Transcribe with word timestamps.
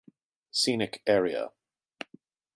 Scenic 0.49 1.03
area. 1.05 1.51